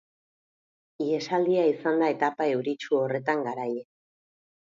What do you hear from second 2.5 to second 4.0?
euritsu horretan garaile.